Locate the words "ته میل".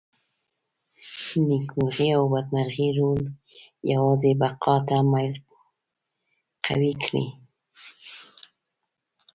4.87-5.33